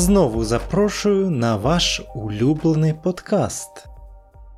Знову 0.00 0.44
запрошую 0.44 1.30
на 1.30 1.56
ваш 1.56 2.02
улюблений 2.14 2.94
подкаст. 2.94 3.86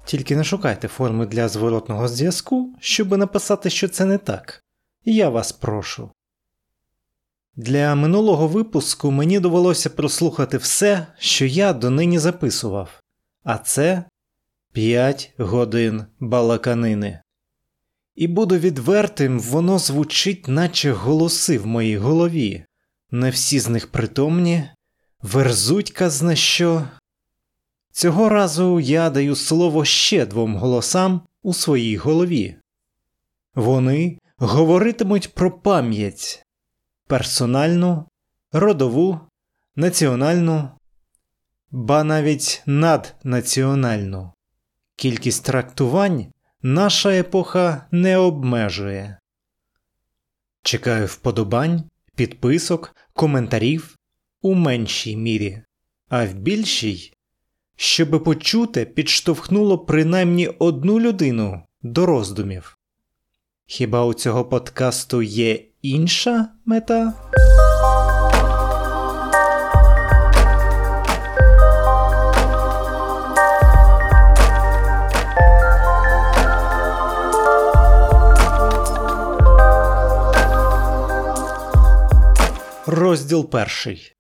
Тільки 0.05 0.37
не 0.37 0.45
шукайте 0.45 0.89
форми 0.89 1.27
для 1.27 1.49
зворотного 1.49 2.09
зв'язку, 2.09 2.75
щоб 2.81 3.19
написати, 3.19 3.71
що 3.71 3.89
це 3.89 4.05
не 4.05 4.19
так. 4.19 4.65
Я 5.05 5.29
вас 5.29 5.53
прошу. 5.53 6.11
Для 7.57 7.95
минулого 7.95 8.49
випуску 8.49 9.11
мені 9.11 9.41
довелося 9.41 9.91
прослухати 9.91 10.57
все, 10.57 11.07
що 11.19 11.47
я 11.47 11.73
донині 11.73 12.19
записував, 12.19 13.01
а 13.45 13.59
це 13.59 14.05
5 14.73 15.35
годин 15.39 16.05
балаканини. 16.21 17.21
І 18.15 18.27
буду 18.29 18.59
відвертим, 18.59 19.41
воно 19.41 19.79
звучить, 19.79 20.49
наче 20.49 20.93
голоси 20.93 21.59
в 21.59 21.67
моїй 21.67 21.97
голові. 21.97 22.65
Не 23.11 23.31
всі 23.31 23.61
з 23.61 23.69
них 23.69 23.91
притомні, 23.91 24.69
верзуть 25.23 25.91
казна 25.91 26.37
що. 26.37 26.89
Цього 27.91 28.29
разу 28.29 28.81
я 28.81 29.11
даю 29.11 29.37
слово 29.37 29.85
ще 29.85 30.27
двом 30.27 30.57
голосам 30.57 31.21
у 31.43 31.55
своїй 31.55 31.97
голові. 31.97 32.57
Вони 33.55 34.19
говоритимуть 34.37 35.35
про 35.35 35.51
пам'ять 35.51 36.47
персональну, 37.07 38.09
родову, 38.53 39.21
національну, 39.77 40.69
ба 41.71 42.05
навіть 42.05 42.63
наднаціональну. 42.67 44.33
Кількість 44.97 45.45
трактувань 45.45 46.27
наша 46.63 47.11
епоха 47.13 47.87
не 47.91 48.17
обмежує. 48.17 49.19
Чекаю 50.63 51.07
вподобань, 51.07 51.91
підписок, 52.17 52.97
коментарів 53.13 53.97
у 54.43 54.55
меншій 54.55 55.17
мірі, 55.17 55.63
а 56.09 56.27
в 56.27 56.35
більшій, 56.35 57.13
щоби 57.77 58.19
почути, 58.19 58.85
підштовхнуло 58.85 59.79
принаймні 59.79 60.49
одну 60.49 61.01
людину 61.01 61.63
до 61.83 62.07
роздумів. 62.07 62.79
Хіба 63.67 64.05
у 64.05 64.15
цього 64.15 64.45
подкасту 64.45 65.23
є 65.23 65.65
інша 65.83 66.49
мета? 66.65 67.15
Розділ 82.87 83.51
перший 83.51 84.13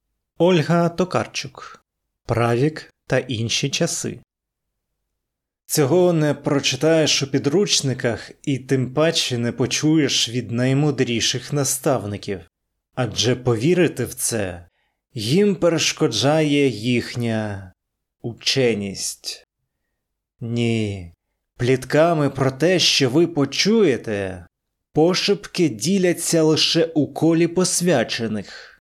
Ольга 0.45 0.89
Токарчук 0.89 1.85
Правік 2.27 2.91
та 3.07 3.19
інші 3.19 3.71
часи. 3.71 4.19
Цього 5.67 6.13
не 6.13 6.35
прочитаєш 6.35 7.23
у 7.23 7.27
підручниках 7.27 8.31
і 8.43 8.59
тим 8.59 8.95
паче 8.95 9.39
не 9.39 9.53
почуєш 9.53 10.29
від 10.29 10.51
наймудріших 10.51 11.53
наставників, 11.53 12.41
адже 12.95 13.37
повірити 13.37 14.05
в 14.05 14.15
це 14.15 14.67
їм 15.15 15.57
перешкоджає 15.57 16.69
їхня 16.69 17.73
ученість. 18.23 19.47
Ні, 20.41 21.13
плітками 21.59 22.31
про 22.31 22.51
те, 22.51 22.79
що 22.79 23.11
ви 23.11 23.27
почуєте, 23.27 24.47
пошепки 24.93 25.69
діляться 25.69 26.43
лише 26.43 26.85
у 26.85 27.13
колі 27.13 27.47
посвячених. 27.47 28.72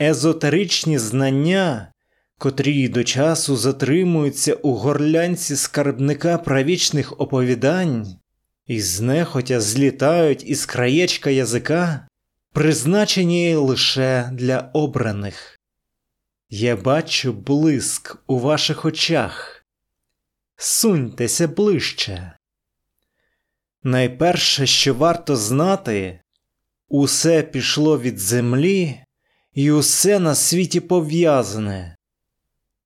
Езотеричні 0.00 0.98
знання 0.98 1.92
котрі 2.38 2.88
до 2.88 3.04
часу 3.04 3.56
затримуються 3.56 4.54
у 4.54 4.74
горлянці 4.74 5.56
скарбника 5.56 6.38
правічних 6.38 7.20
оповідань 7.20 8.18
і 8.66 8.80
знехотя 8.80 9.60
злітають 9.60 10.44
із 10.46 10.66
краєчка 10.66 11.30
язика, 11.30 12.08
призначені 12.52 13.54
лише 13.54 14.30
для 14.32 14.70
обраних. 14.72 15.60
Я 16.50 16.76
бачу 16.76 17.32
блиск 17.32 18.16
у 18.26 18.38
ваших 18.38 18.84
очах. 18.84 19.64
Суньтеся 20.56 21.48
ближче. 21.48 22.32
Найперше, 23.82 24.66
що 24.66 24.94
варто 24.94 25.36
знати, 25.36 26.20
усе 26.88 27.42
пішло 27.42 28.00
від 28.00 28.18
землі, 28.18 29.00
і 29.54 29.70
усе 29.70 30.18
на 30.18 30.34
світі 30.34 30.80
пов'язане. 30.80 31.96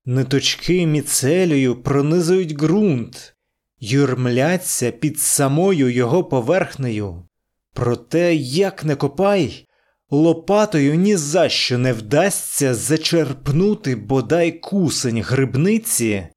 Ниточки 0.05 0.87
міцелію 0.87 1.83
пронизують 1.83 2.57
ґрунт, 2.57 3.35
юрмляться 3.81 4.91
під 4.91 5.21
самою 5.21 5.91
його 5.91 6.25
поверхнею. 6.25 7.25
Проте, 7.75 8.35
як 8.35 8.85
не 8.85 8.97
копай, 8.97 9.67
лопатою 10.11 10.95
ні 10.95 11.17
за 11.17 11.49
що 11.49 11.79
не 11.79 11.93
вдасться 11.93 12.75
зачерпнути 12.75 13.97
бодай 13.97 14.53
кусень 14.53 15.23
грибниці 15.23 16.29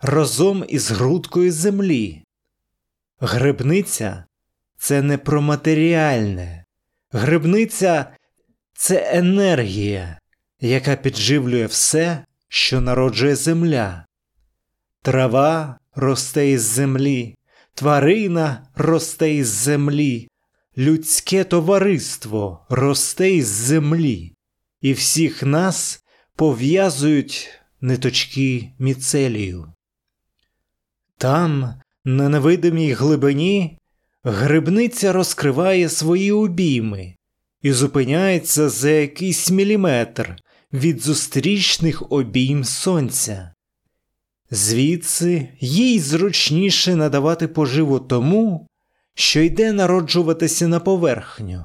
разом 0.00 0.64
із 0.68 0.90
грудкою 0.90 1.52
землі. 1.52 2.24
Грибниця 3.20 4.24
це 4.78 5.02
не 5.02 5.18
про 5.18 5.42
матеріальне, 5.42 6.64
грибниця 7.12 8.12
це 8.82 9.10
енергія, 9.14 10.18
яка 10.60 10.96
підживлює 10.96 11.66
все 11.66 12.24
що 12.48 12.80
народжує 12.80 13.36
земля. 13.36 14.06
Трава 15.02 15.78
росте 15.94 16.50
із 16.50 16.62
землі, 16.62 17.34
тварина 17.74 18.68
росте 18.74 19.34
із 19.34 19.48
землі, 19.48 20.28
людське 20.78 21.44
товариство 21.44 22.66
росте 22.68 23.30
із 23.30 23.46
землі, 23.46 24.34
і 24.80 24.92
всіх 24.92 25.42
нас 25.42 26.04
пов'язують 26.36 27.48
ниточки 27.80 28.72
міцелію. 28.78 29.72
Там, 31.16 31.74
на 32.04 32.28
невидимій 32.28 32.92
глибині, 32.92 33.78
грибниця 34.24 35.12
розкриває 35.12 35.88
свої 35.88 36.32
обійми 36.32 37.14
і 37.62 37.72
зупиняється 37.72 38.68
за 38.68 38.90
якийсь 38.90 39.50
міліметр 39.50 40.36
від 40.72 41.00
зустрічних 41.00 42.12
обійм 42.12 42.64
сонця. 42.64 43.54
Звідси 44.50 45.48
їй 45.60 46.00
зручніше 46.00 46.96
надавати 46.96 47.48
поживу 47.48 47.98
тому, 47.98 48.66
що 49.14 49.40
йде 49.40 49.72
народжуватися 49.72 50.68
на 50.68 50.80
поверхню. 50.80 51.64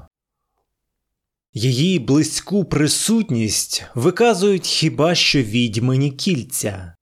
Її 1.52 1.98
близьку 1.98 2.64
присутність 2.64 3.84
виказують 3.94 4.66
хіба 4.66 5.14
що 5.14 5.42
відьмані 5.42 6.10
кільця, 6.10 6.94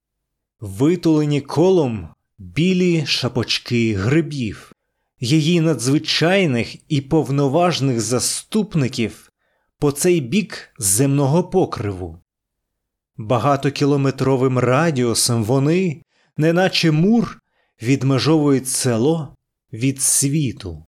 витулені 0.59 1.41
колом 1.41 2.09
білі 2.37 3.05
шапочки 3.05 3.95
грибів, 3.95 4.71
її 5.19 5.61
надзвичайних 5.61 6.91
і 6.91 7.01
повноважних 7.01 8.01
заступників 8.01 9.31
по 9.79 9.91
цей 9.91 10.21
бік 10.21 10.73
земного 10.77 11.43
покриву. 11.43 12.19
Багатокілометровим 13.17 14.59
радіусом 14.59 15.43
вони, 15.43 16.01
неначе 16.37 16.91
мур, 16.91 17.39
відмежовують 17.81 18.67
село 18.67 19.35
від 19.73 20.01
світу. 20.01 20.85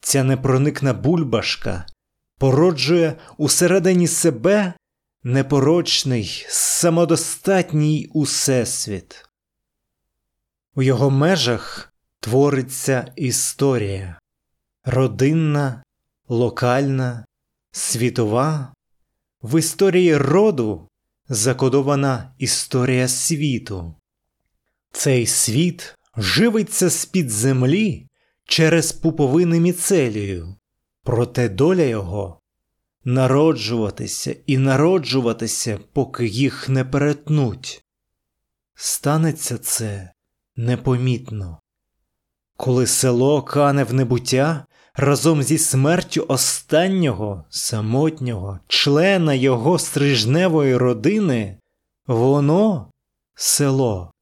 Ця 0.00 0.24
непроникна 0.24 0.92
бульбашка 0.92 1.86
породжує 2.38 3.16
усередині 3.36 4.06
себе 4.06 4.74
непорочний, 5.22 6.46
самодостатній 6.48 8.10
усесвіт. 8.14 9.28
У 10.74 10.82
його 10.82 11.10
межах 11.10 11.93
твориться 12.24 13.12
історія 13.16 14.18
родинна, 14.84 15.82
локальна, 16.28 17.24
світова, 17.72 18.74
в 19.42 19.58
історії 19.58 20.16
роду 20.16 20.88
закодована 21.28 22.34
історія 22.38 23.08
світу. 23.08 23.94
Цей 24.92 25.26
світ 25.26 25.94
живиться 26.16 26.90
з-під 26.90 27.30
землі 27.30 28.08
через 28.44 28.92
пуповини 28.92 29.60
міцелію, 29.60 30.56
проте 31.02 31.48
доля 31.48 31.82
його 31.82 32.40
народжуватися 33.04 34.36
і 34.46 34.58
народжуватися, 34.58 35.78
поки 35.92 36.26
їх 36.26 36.68
не 36.68 36.84
перетнуть. 36.84 37.84
Станеться 38.74 39.58
це 39.58 40.12
непомітно. 40.56 41.60
Коли 42.56 42.86
село 42.86 43.42
кане 43.42 43.84
в 43.84 43.94
небуття, 43.94 44.66
разом 44.94 45.42
зі 45.42 45.58
смертю 45.58 46.24
останнього 46.28 47.44
самотнього 47.50 48.58
члена 48.68 49.34
його 49.34 49.78
стрижневої 49.78 50.76
родини, 50.76 51.58
воно, 52.06 52.90
село, 53.34 54.12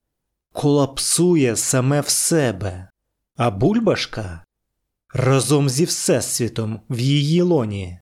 колапсує 0.52 1.56
саме 1.56 2.00
в 2.00 2.08
себе, 2.08 2.88
а 3.36 3.50
бульбашка 3.50 4.44
разом 5.14 5.68
зі 5.68 5.84
Всесвітом 5.84 6.80
в 6.90 6.98
її 6.98 7.42
лоні 7.42 7.98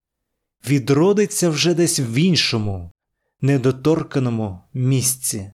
відродиться 0.69 1.49
вже 1.50 1.75
десь 1.75 2.00
в 2.00 2.15
іншому, 2.15 2.91
недоторканому 3.41 4.61
місці. 4.75 5.53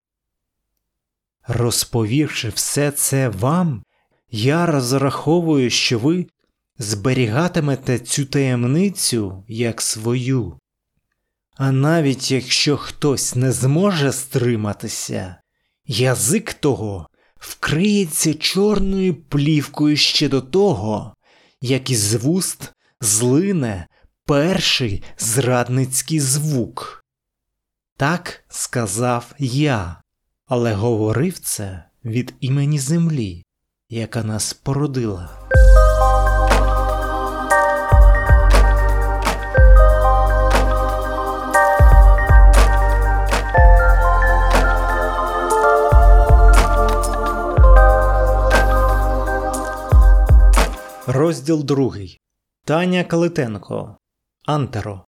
Розповівши 1.46 2.48
все 2.48 2.90
це 2.90 3.28
вам, 3.28 3.82
я 4.30 4.66
розраховую, 4.66 5.70
що 5.70 5.98
ви 5.98 6.26
зберігатимете 6.78 7.98
цю 7.98 8.24
таємницю 8.24 9.44
як 9.48 9.82
свою. 9.82 10.58
А 11.56 11.72
навіть 11.72 12.30
якщо 12.30 12.76
хтось 12.76 13.34
не 13.34 13.52
зможе 13.52 14.12
стриматися, 14.12 15.36
язик 15.86 16.54
того 16.54 17.08
вкриється 17.36 18.34
чорною 18.34 19.14
плівкою 19.14 19.96
ще 19.96 20.28
до 20.28 20.40
того, 20.40 21.14
як 21.60 21.90
із 21.90 22.14
вуст 22.14 22.72
злине 23.00 23.86
перший 24.24 25.02
зрадницький 25.18 26.20
звук. 26.20 27.04
Так 27.96 28.44
сказав 28.48 29.34
я, 29.38 30.02
але 30.46 30.74
говорив 30.74 31.38
це 31.38 31.84
від 32.04 32.34
імені 32.40 32.78
землі, 32.78 33.45
яка 33.88 34.22
нас 34.22 34.52
породила. 34.52 35.30
Розділ 51.06 51.64
другий. 51.64 52.20
Таня 52.64 53.04
Калитенко. 53.04 53.96
Антеро. 54.46 55.04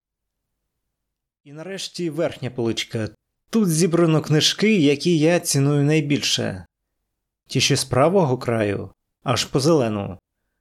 І 1.44 1.52
нарешті 1.52 2.10
верхня 2.10 2.50
поличка. 2.50 3.08
Тут 3.50 3.70
зібрано 3.70 4.22
книжки, 4.22 4.80
які 4.80 5.18
я 5.18 5.40
ціную 5.40 5.84
найбільше. 5.84 6.67
Ті 7.48 7.60
ще 7.60 7.76
з 7.76 7.84
правого 7.84 8.38
краю, 8.38 8.90
аж 9.22 9.44
по 9.44 9.60
зелену. 9.60 10.18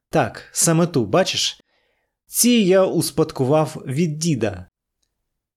Так, 0.10 0.50
саме 0.52 0.88
ту, 0.88 1.06
бачиш? 1.06 1.62
Ці 2.26 2.50
я 2.50 2.86
успадкував 2.86 3.84
від 3.86 4.18
діда. 4.18 4.66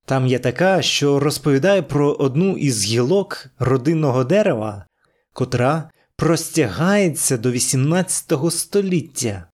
Там 0.06 0.26
є 0.26 0.38
така, 0.38 0.82
що 0.82 1.20
розповідає 1.20 1.82
про 1.82 2.12
одну 2.12 2.56
із 2.56 2.84
гілок 2.84 3.46
родинного 3.58 4.24
дерева, 4.24 4.86
котра 5.32 5.90
простягається 6.16 7.36
до 7.36 7.50
18 7.50 8.32
століття. 8.50 9.46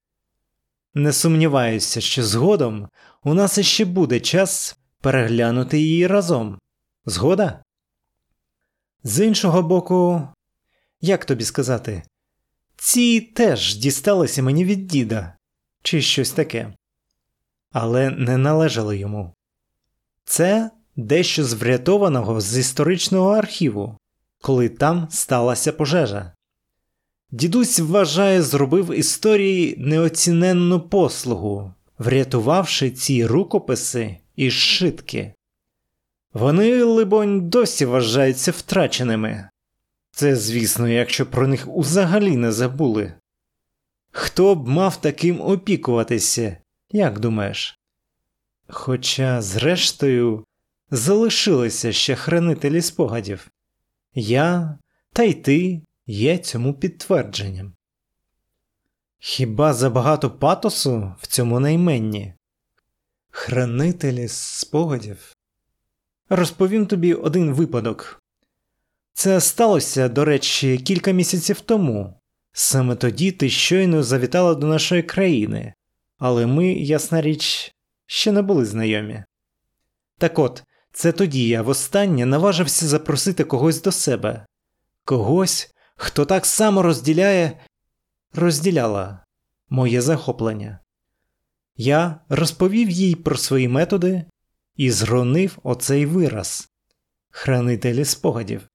Не 0.94 1.12
сумніваюся, 1.12 2.00
що 2.00 2.24
згодом 2.24 2.88
у 3.24 3.34
нас 3.34 3.58
іще 3.58 3.84
буде 3.84 4.20
час 4.20 4.78
переглянути 5.00 5.78
її 5.78 6.06
разом. 6.06 6.58
Згода? 7.06 7.62
З 9.04 9.26
іншого 9.26 9.62
боку, 9.62 10.28
як 11.00 11.24
тобі 11.24 11.44
сказати, 11.44 12.02
ці 12.76 13.20
теж 13.20 13.76
дісталися 13.76 14.42
мені 14.42 14.64
від 14.64 14.86
діда, 14.86 15.36
чи 15.82 16.02
щось 16.02 16.30
таке, 16.30 16.74
але 17.72 18.10
не 18.10 18.36
належали 18.36 18.98
йому. 18.98 19.34
Це 20.24 20.70
дещо 20.96 21.44
з 21.44 21.52
врятованого 21.52 22.40
з 22.40 22.58
історичного 22.58 23.30
архіву, 23.30 23.98
коли 24.42 24.68
там 24.68 25.08
сталася 25.10 25.72
пожежа. 25.72 26.32
Дідусь 27.30 27.80
вважає, 27.80 28.42
зробив 28.42 28.94
історії 28.94 29.74
неоціненну 29.78 30.80
послугу, 30.80 31.74
врятувавши 31.98 32.90
ці 32.90 33.26
рукописи 33.26 34.16
і 34.36 34.50
шитки. 34.50 35.34
Вони, 36.32 36.82
либонь, 36.82 37.48
досі 37.48 37.84
вважаються 37.84 38.50
втраченими. 38.50 39.48
Це, 40.16 40.36
звісно, 40.36 40.88
якщо 40.88 41.26
про 41.26 41.48
них 41.48 41.76
узагалі 41.76 42.36
не 42.36 42.52
забули. 42.52 43.12
Хто 44.10 44.54
б 44.54 44.68
мав 44.68 45.00
таким 45.00 45.40
опікуватися, 45.40 46.56
як 46.90 47.18
думаєш? 47.18 47.78
Хоча, 48.68 49.42
зрештою, 49.42 50.44
залишилися 50.90 51.92
ще 51.92 52.14
хранителі 52.14 52.82
спогадів 52.82 53.50
я 54.14 54.78
та 55.12 55.22
й 55.22 55.34
ти 55.34 55.82
є 56.06 56.38
цьому 56.38 56.74
підтвердженням. 56.74 57.74
Хіба 59.18 59.74
забагато 59.74 60.30
патосу 60.30 61.14
в 61.20 61.26
цьому 61.26 61.60
найменні? 61.60 62.34
Хранителі 63.30 64.28
спогадів. 64.28 65.32
Розповім 66.28 66.86
тобі 66.86 67.14
один 67.14 67.52
випадок. 67.52 68.22
Це 69.18 69.40
сталося, 69.40 70.08
до 70.08 70.24
речі, 70.24 70.78
кілька 70.78 71.10
місяців 71.10 71.60
тому. 71.60 72.20
Саме 72.52 72.96
тоді 72.96 73.32
ти 73.32 73.50
щойно 73.50 74.02
завітала 74.02 74.54
до 74.54 74.66
нашої 74.66 75.02
країни, 75.02 75.74
але 76.18 76.46
ми, 76.46 76.72
ясна 76.72 77.20
річ, 77.20 77.74
ще 78.06 78.32
не 78.32 78.42
були 78.42 78.64
знайомі. 78.64 79.24
Так 80.18 80.38
от, 80.38 80.64
це 80.92 81.12
тоді 81.12 81.48
я 81.48 81.62
востаннє 81.62 82.26
наважився 82.26 82.86
запросити 82.86 83.44
когось 83.44 83.82
до 83.82 83.92
себе, 83.92 84.46
когось, 85.04 85.74
хто 85.96 86.24
так 86.24 86.46
само 86.46 86.82
розділяє, 86.82 87.60
розділяла 88.34 89.24
моє 89.68 90.02
захоплення. 90.02 90.78
Я 91.76 92.20
розповів 92.28 92.90
їй 92.90 93.14
про 93.14 93.36
свої 93.36 93.68
методи 93.68 94.24
і 94.76 94.90
зронив 94.90 95.58
оцей 95.62 96.06
вираз 96.06 96.68
хранителі 97.30 98.04
спогадів. 98.04 98.68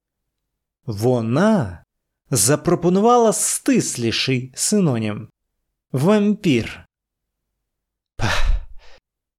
Вона 0.86 1.84
запропонувала 2.32 3.34
стисліший 3.34 4.52
синонім 4.56 5.28
вампір. 5.92 6.86
Пах, 8.16 8.52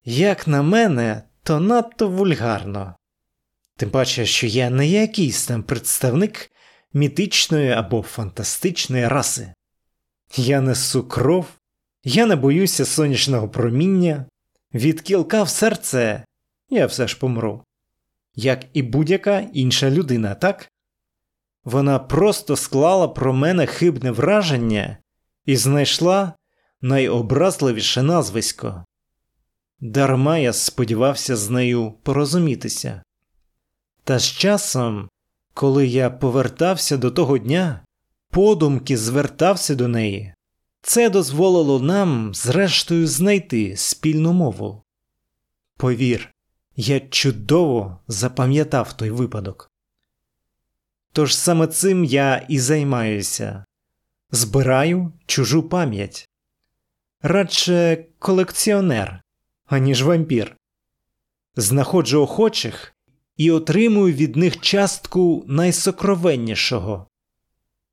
як 0.05 0.47
на 0.47 0.61
мене, 0.61 1.23
то 1.43 1.59
надто 1.59 2.07
вульгарно. 2.09 2.95
Тим 3.77 3.89
паче, 3.89 4.25
що 4.25 4.47
я 4.47 4.69
не 4.69 4.87
якийсь 4.87 5.45
там 5.45 5.63
представник 5.63 6.51
мітичної 6.93 7.71
або 7.71 8.01
фантастичної 8.01 9.07
раси. 9.07 9.53
Я 10.35 10.61
несу 10.61 11.07
кров, 11.07 11.47
я 12.03 12.25
не 12.25 12.35
боюся 12.35 12.85
сонячного 12.85 13.49
проміння, 13.49 14.25
від 14.73 15.01
кілка 15.01 15.43
в 15.43 15.49
серце 15.49 16.25
я 16.69 16.85
все 16.85 17.07
ж 17.07 17.19
помру, 17.19 17.63
як 18.35 18.65
і 18.73 18.81
будь-яка 18.81 19.39
інша 19.53 19.91
людина, 19.91 20.35
так? 20.35 20.71
Вона 21.63 21.99
просто 21.99 22.55
склала 22.55 23.07
про 23.07 23.33
мене 23.33 23.65
хибне 23.65 24.11
враження 24.11 24.97
і 25.45 25.57
знайшла 25.57 26.33
найобразливіше 26.81 28.03
назвисько. 28.03 28.85
Дарма 29.79 30.37
я 30.37 30.53
сподівався 30.53 31.35
з 31.35 31.49
нею 31.49 31.93
порозумітися. 32.03 33.03
Та 34.03 34.19
з 34.19 34.25
часом 34.25 35.09
коли 35.53 35.87
я 35.87 36.09
повертався 36.09 36.97
до 36.97 37.11
того 37.11 37.37
дня, 37.37 37.85
подумки 38.29 38.97
звертався 38.97 39.75
до 39.75 39.87
неї, 39.87 40.33
це 40.81 41.09
дозволило 41.09 41.79
нам, 41.79 42.33
зрештою, 42.33 43.07
знайти 43.07 43.77
спільну 43.77 44.33
мову. 44.33 44.83
Повір, 45.77 46.33
я 46.75 46.99
чудово 46.99 47.99
запам'ятав 48.07 48.93
той 48.93 49.09
випадок. 49.09 49.72
Тож 51.13 51.35
саме 51.35 51.67
цим 51.67 52.03
я 52.03 52.45
і 52.49 52.59
займаюся 52.59 53.65
збираю 54.31 55.11
чужу 55.25 55.63
пам'ять, 55.63 56.29
радше 57.21 58.05
колекціонер, 58.19 59.21
аніж 59.65 60.03
вампір, 60.03 60.55
знаходжу 61.55 62.21
охочих 62.21 62.93
і 63.37 63.51
отримую 63.51 64.13
від 64.13 64.35
них 64.35 64.59
частку 64.59 65.45
найсокровеннішого. 65.47 67.07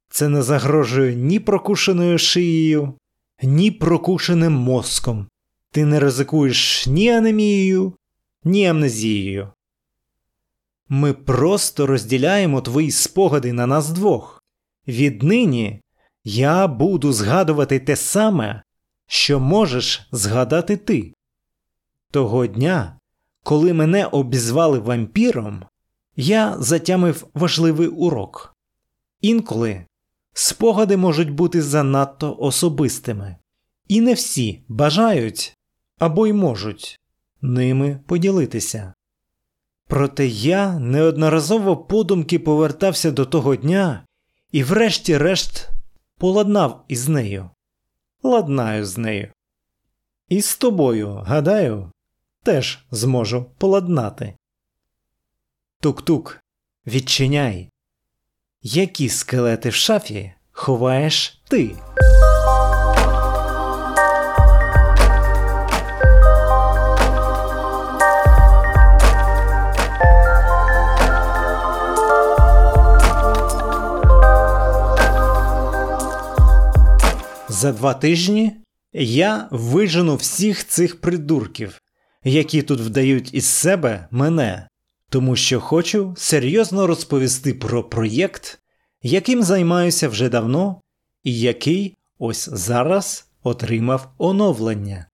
Це 0.09 0.29
не 0.29 0.43
загрожує 0.43 1.17
ні 1.17 1.41
прокушеною 1.41 2.19
шиєю, 2.19 2.95
ні 3.43 3.71
прокушеним 3.71 4.53
мозком. 4.53 5.27
Ти 5.71 5.85
не 5.85 6.01
ризикуєш 6.01 6.87
ні 6.87 7.11
анемією, 7.11 7.93
ні 8.45 8.67
амнезією. 8.67 9.53
Ми 10.93 11.13
просто 11.13 11.87
розділяємо 11.87 12.61
твої 12.61 12.91
спогади 12.91 13.53
на 13.53 13.67
нас 13.67 13.91
двох. 13.91 14.43
Віднині 14.89 15.81
я 16.25 16.67
буду 16.67 17.13
згадувати 17.13 17.79
те 17.79 17.97
саме, 17.97 18.63
що 19.07 19.41
можеш 19.41 20.09
згадати 20.13 20.77
ти. 20.77 21.15
Того 22.11 22.47
дня, 22.47 22.99
коли 23.45 23.73
мене 23.73 24.07
обізвали 24.07 24.79
вампіром, 24.79 25.65
я 26.17 26.57
затямив 26.59 27.27
важливий 27.35 27.89
урок. 27.89 28.57
Інколи 29.21 29.87
спогади 30.33 30.97
можуть 30.97 31.31
бути 31.31 31.63
занадто 31.63 32.37
особистими, 32.39 33.37
і 33.89 34.01
не 34.01 34.15
всі 34.15 34.65
бажають 34.69 35.57
або 35.99 36.27
й 36.27 36.33
можуть 36.33 37.01
ними 37.43 38.01
поділитися. 38.07 38.95
Проте 39.91 40.27
я 40.27 40.79
неодноразово 40.79 41.77
подумки 41.77 42.39
повертався 42.39 43.11
до 43.11 43.27
того 43.27 43.57
дня 43.57 44.07
і, 44.53 44.63
врешті-решт, 44.63 45.71
поладнав 46.19 46.85
із 46.89 47.09
нею, 47.09 47.51
ладнаю 48.23 48.85
з 48.85 48.99
нею. 48.99 49.33
І 50.29 50.43
з 50.43 50.57
тобою, 50.57 51.15
гадаю, 51.27 51.93
теж 52.43 52.87
зможу 52.91 53.47
поладнати. 53.59 54.37
Тук-тук, 55.81 56.41
відчиняй. 56.87 57.71
Які 58.63 59.09
скелети 59.09 59.69
в 59.69 59.75
шафі 59.75 60.33
ховаєш 60.53 61.43
ти? 61.49 61.77
За 77.61 77.73
два 77.73 77.95
тижні 77.95 78.53
я 78.93 79.49
вижену 79.51 80.17
всіх 80.17 80.67
цих 80.67 81.01
придурків, 81.01 81.81
які 82.25 82.63
тут 82.63 82.81
вдають 82.81 83.35
із 83.35 83.45
себе 83.45 84.09
мене, 84.11 84.69
тому 85.09 85.37
що 85.37 85.61
хочу 85.61 86.15
серйозно 86.19 86.87
розповісти 86.87 87.55
про 87.55 87.85
проєкт, 87.85 88.61
яким 89.03 89.43
займаюся 89.43 90.09
вже 90.09 90.29
давно, 90.29 90.81
і 91.23 91.41
який 91.41 91.97
ось 92.19 92.49
зараз 92.53 93.31
отримав 93.43 94.13
оновлення. 94.19 95.07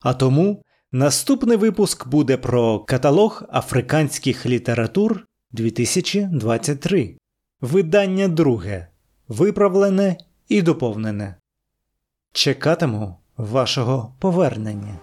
А 0.00 0.14
тому 0.14 0.62
наступний 0.92 1.56
випуск 1.56 2.08
буде 2.08 2.36
про 2.36 2.78
каталог 2.80 3.42
африканських 3.52 4.46
літератур 4.46 5.26
2023, 5.52 7.16
видання 7.60 8.28
друге, 8.28 8.88
виправлене 9.28 10.16
і 10.48 10.62
доповнене. 10.62 11.34
Чекатиму 12.32 13.16
вашого 13.36 14.14
повернення. 14.18 14.98